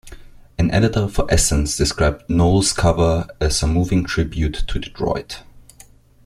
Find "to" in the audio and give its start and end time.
4.69-4.79